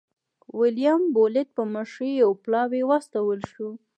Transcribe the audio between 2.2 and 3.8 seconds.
یو پلاوی واستول شو.